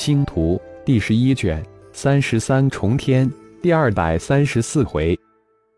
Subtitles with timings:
[0.00, 5.14] 星图第十一卷三十三重天第二百三十四回，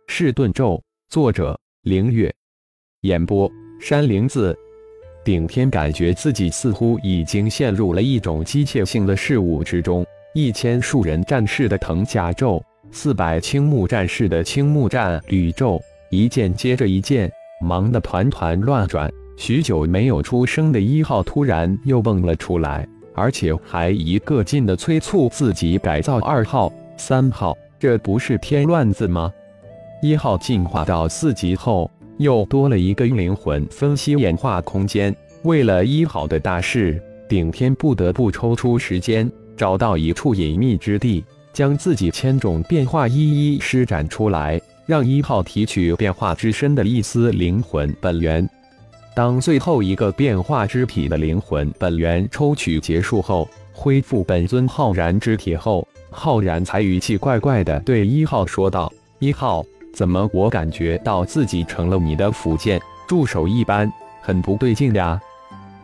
[0.06, 2.32] 噬盾咒，作者：凌月，
[3.00, 3.50] 演播：
[3.80, 4.56] 山灵子。
[5.24, 12.62] 顶天感觉自己似乎已经陷入了一种机械性的事物之中，一千数人战士的藤甲咒，
[12.92, 17.28] 四百青木战士的青木战吕咒，一件接着一件，
[17.60, 19.12] 忙得团团乱转。
[19.36, 22.88] 许久没有出声的一号突然又蹦了出来。
[23.14, 29.32] 而且还一个劲的催促自己改造二号、三号，这不是添乱子吗？
[30.02, 35.14] 一号进化到四级后，又多了一个灵魂分析演化空间。
[35.44, 48.48] 为了一号的大事，顶天不得不抽出时间，找到一处隐秘之地，将自己千种变化一一施展出来，让一号提取变化之身的一丝灵魂本源。
[49.14, 63.90] 当最后一个变化之体的灵魂本源抽取结束后，恢复本尊浩然之体后，浩然才语气怪怪的对一号说道：“一号，怎么我感觉到自己成了你的辅件助手一般，
[64.22, 65.20] 很不对劲呀？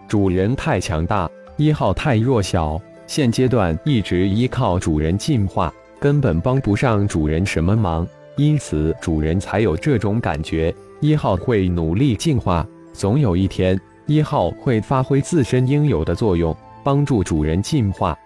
[0.08, 8.08] 主人太强大，一号太弱小，现阶段一直依靠主人进化，根本帮不上主人什么忙，
[8.39, 10.74] 因此主人才有这种感觉。
[11.00, 12.67] 一号会努力进化。”
[12.98, 18.18] 总有一天，一号会发挥自身应有的作用，帮助主人进化。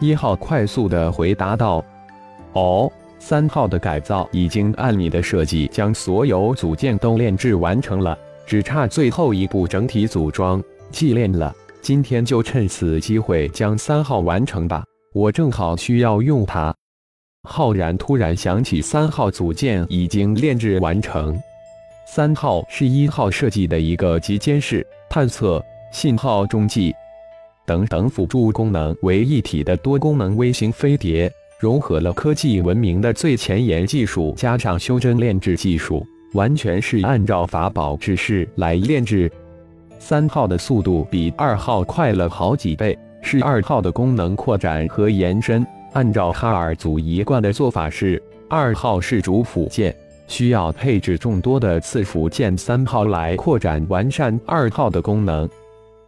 [0.00, 1.84] 一号快速的回答道
[2.54, 11.54] ：“哦，三号的改造已经按你的设计将所有组件都炼制完成了，只差最后一步整体组装祭炼了。
[11.80, 14.82] 今天就趁此机会将三号完成吧，
[15.14, 16.74] 我正好需要用它。”
[17.48, 21.38] 浩然突然想起，三号组件已经炼制完成。
[22.12, 26.92] 三号是一号设计的一个集监视、探测、信号中继
[27.64, 31.30] 等等辅助功能为一体的多功能微型飞碟，
[31.60, 36.04] 融合了科技文明的最前沿技术，加上修真炼制技术，
[36.34, 39.30] 完全是按照法宝指示来炼制。
[40.00, 45.64] 三号的速度比二号快了好几倍，是二号的功能扩展和延伸。
[45.92, 49.94] 按照哈尔祖一贯的做法是，二号是主辅件。
[50.30, 55.46] 需要配置众多的次辅件三号来扩展完善二号的功能。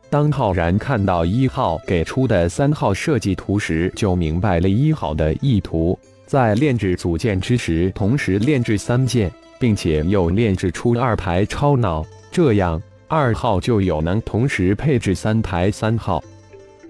[0.08, 5.98] 当浩然看到一号给出的三号设计图时，就明白了一号的意图。
[6.24, 16.22] 在炼制组件之时，同时炼制三件，并且又炼制出二台超脑，这样二号就有能同时配置三台三号。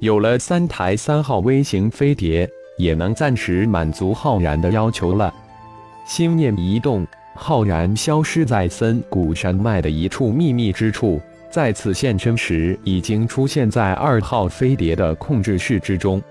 [0.00, 5.32] 有了三台三号微型飞碟，也能暂时满足浩然的要求了。
[6.04, 7.06] 心念一动。
[7.34, 11.20] 浩然消失在森谷山脉的一处秘密之处，
[11.50, 16.22] 再次现身时，已经出现在二号飞碟的控制室之中。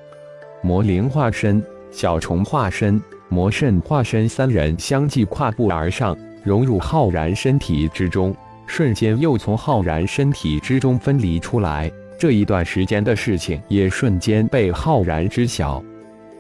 [0.62, 8.36] 魔灵化身、小虫化身、魔圣化身三人相继跨步而上，融入浩然身体之中，
[8.68, 11.92] 瞬间又从浩然身体之中分离出来。
[12.20, 15.84] 这一段时间的事情也瞬间被浩然知晓，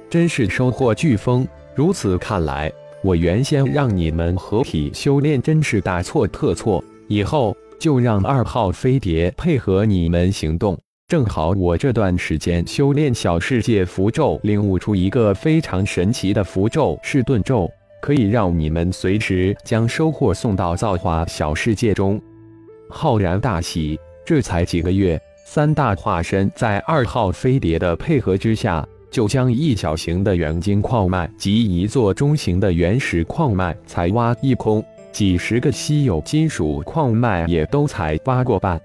[0.07, 1.47] 真是收获巨丰。
[1.73, 2.71] 如此看来。
[3.03, 6.83] 我原先让你们合体修炼，真是大错特错。
[7.07, 10.77] 以后就让二号飞碟配合你们行动。
[11.07, 17.69] 正好我这段时间修炼小世界符咒，领悟出一个非常神奇的符咒——噬盾咒，
[18.01, 22.21] 可以让你们随时将收获送到造化小世界中。
[22.87, 28.87] 浩然大喜，这才几个月，三大化身在二号飞碟的配合之下。
[29.11, 38.79] 就将一小型的元晶矿脉及一座中型的原始矿脉采挖一空，几十个稀有金属矿脉也都采挖过半。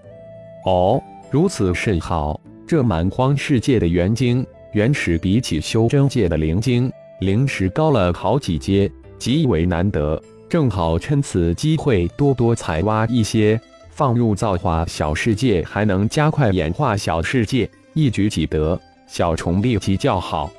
[0.67, 1.01] 哦，
[1.31, 2.39] 如此甚好。
[2.67, 10.21] 这蛮荒世界的元晶、原始比起修真界的灵晶、灵石高了好几阶，极为难得。
[10.49, 13.61] 正好趁此机会多多采挖一些，
[13.91, 18.77] 放入造化小世界，还能加快演化小世界，一举几得。
[19.07, 20.51] 小虫立即叫好，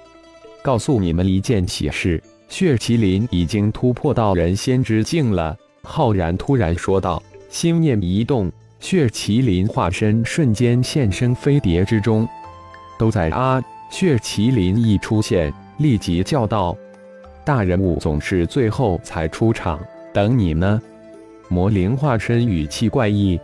[0.62, 5.56] 告诉你们一件喜事：血麒麟已经突破到人仙之境了。
[5.84, 12.28] 浩然突然说道，心念一动，血麒麟化身瞬间现身飞碟之中。
[12.98, 13.62] 都在啊！
[13.90, 16.76] 血麒麟一出现，立即叫道
[17.46, 19.80] ：“大人物总是最后才出场，
[20.14, 20.82] 等你呢。”
[21.48, 23.40] 魔灵化身语气怪异，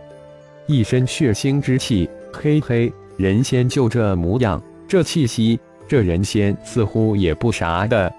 [0.66, 4.62] 一身血腥之气，嘿嘿，人仙就这模样。
[4.86, 5.58] 这气息，
[5.88, 8.12] 这人仙似乎也不啥的。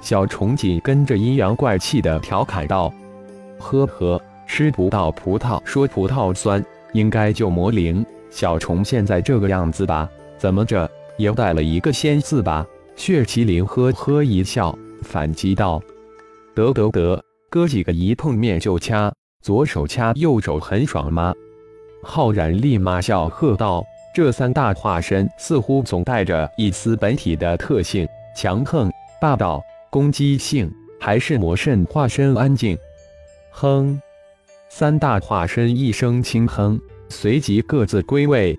[0.00, 2.92] 小虫紧跟着阴阳怪气的调侃道
[3.58, 8.04] ：“呵呵，吃不到葡萄说葡萄酸，应该就魔灵。
[8.28, 10.08] 小虫现在这个样子吧？
[10.38, 12.66] 怎么着，也带了一个仙字吧？
[12.96, 15.80] 血麒麟呵呵一笑，反击道
[16.54, 21.32] ：“得得得，哥几个一碰面就掐，左手掐右手很爽吗？”
[22.02, 28.06] 浩然立马笑喝道：“这三大化身似乎总带着一丝本体的特性，
[28.36, 30.70] 强横、霸道、攻击性，
[31.00, 32.76] 还是魔圣化身安静。”
[33.50, 34.00] 哼！
[34.68, 38.58] 三大化身一声轻哼，随即各自归位。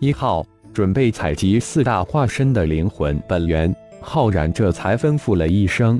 [0.00, 0.46] 一号。
[0.74, 5.98] 准备采集四大化身的灵魂本源，浩然这才吩咐了一声。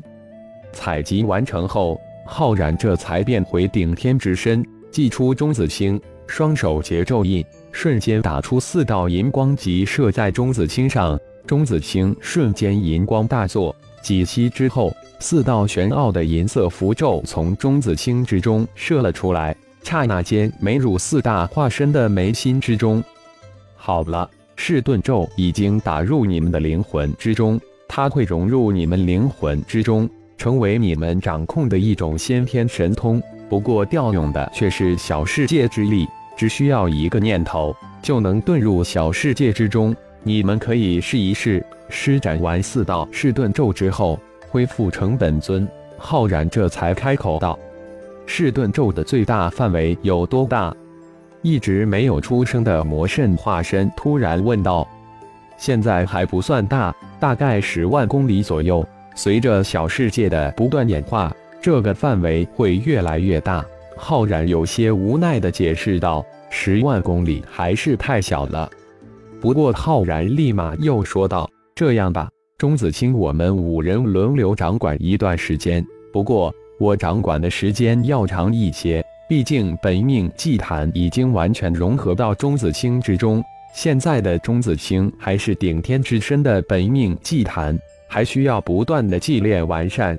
[0.70, 7.42] 采集完成后，浩然这才变回顶天之身，祭出中子星，双手结咒印，
[7.76, 11.20] 瞬间打出四道银光，即射在钟子清上。
[11.46, 14.90] 钟子清瞬间银光大作，几息之后，
[15.20, 23.04] 四道玄奥的银色符咒从钟子星之中射了出来，刹那间没入四大化身的眉心之中。
[23.76, 24.28] 好了。
[24.58, 30.08] 噬盾咒已经打入你们的灵魂之中，它会融入你们灵魂之中，
[30.38, 33.22] 成为你们掌控的一种先天神通。
[33.50, 39.94] 不过调用的却是小世界之力，只需要一个念头就能遁入小世界之中。
[40.22, 41.64] 你们可以试一试。
[41.88, 44.18] 施展完四道噬盾咒之后，
[44.48, 45.66] 恢复成本尊，
[45.96, 47.56] 浩然这才开口道
[48.26, 50.74] ：“噬盾咒的最大范围有多大？”
[51.42, 54.84] 一直没有出声的魔圣化身突然问道
[55.56, 58.84] ：“现在还不算大，大概十万公里左右。
[59.14, 61.32] 随着小世界的不断演化，
[61.62, 63.64] 这个范围会越来越大。”
[63.96, 68.70] 浩然有些无奈地解释道：“十万公里还是太小了。”
[69.40, 72.28] 不过浩然立马又说道：“这样吧，
[72.58, 75.84] 钟子清，我们五人轮流掌管一段时间。
[76.12, 83.42] 不过我掌管的时间要长一些。”毕竟本命祭坛已经完全融合到钟子清之中，
[83.74, 87.76] 现在的钟子清还是顶天之身的本命祭坛，
[88.06, 90.16] 还需要不断的祭炼完善。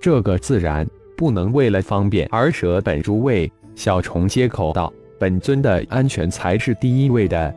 [0.00, 0.86] 这个自然
[1.18, 3.50] 不能为了方便而舍本诸位。
[3.74, 7.52] 小虫接口道：“本尊的安全才是第一位的。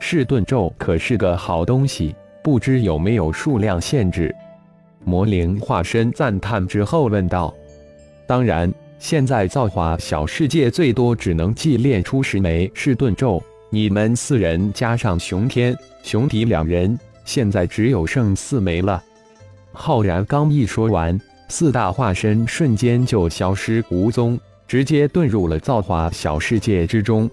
[0.00, 4.34] 噬盾咒可是个好东西，不知有没有数量限制？”
[5.04, 7.54] 魔灵化身赞叹之后问道
[8.26, 19.00] ：“当然。”现在造化小世界最多只能祭炼出十枚噬盾咒，你们四人加上熊天、熊迪两人，现在只有剩四枚了。
[19.70, 27.30] 浩然刚一说完， 四大化身瞬间就消失无踪，直接遁入了造化小世界之中。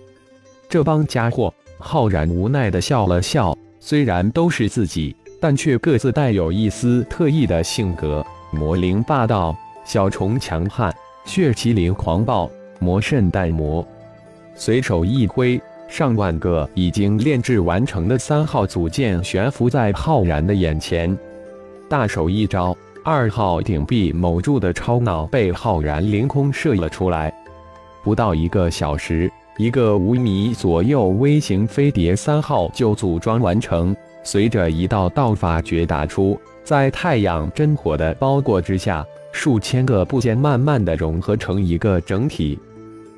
[0.69, 8.25] 这帮家伙，浩然无奈的笑了笑，虽然都是自己，但却各自带有一丝特异的性格。
[8.51, 9.55] 魔灵霸道，
[9.85, 10.93] 小虫强悍。
[11.25, 13.85] 血麒麟狂暴，魔圣淡魔，
[14.55, 21.17] 随手一挥，上万个已经炼制完成的三号组件悬浮在浩然的眼前。
[21.89, 22.75] 大手一招，
[23.05, 27.33] 二号顶壁某柱的超脑被浩然凌空射了出来。
[28.01, 33.93] 不到一个小时，一个五米左右微型飞碟三号就组装完成。
[34.23, 39.05] 随着一道道法诀打出，在太阳真火的包裹之下。
[39.33, 42.57] 数千个部件慢慢的融合成一个整体。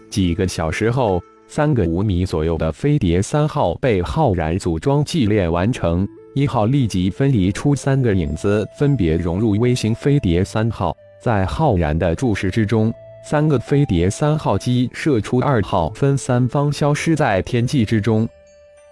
[0.09, 6.07] 几个小时后，三个五米左右的飞碟三号被浩然组装祭炼完成。
[6.35, 10.93] 一号立即分离出三个影子，分别融入微型飞碟三号。
[11.17, 12.93] 在浩然的注视之中，
[13.23, 18.27] 三个飞碟三号机射出二号，分三方消失在天际之中。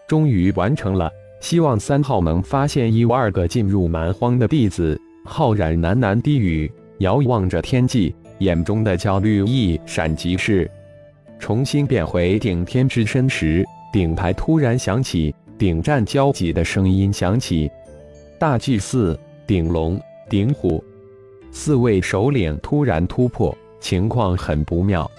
[0.08, 4.98] 终于完成了，希望三号能发现一、二个进入蛮荒的弟子。
[5.26, 6.72] 浩然喃喃低语。
[7.00, 10.70] 遥望着天际，眼中的焦虑一闪即逝。
[11.40, 17.72] 重新变回顶天之身时，顶牌突然响起顶战交集的声音响起。
[18.38, 19.18] 大祭司、
[19.48, 19.98] 顶龙、
[20.30, 20.84] 顶虎
[21.54, 25.10] 四位首领突然突破，情况很不妙。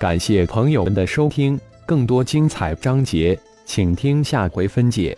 [0.00, 5.14] 感谢朋友们的收听，更多精彩章节，请听下回分解。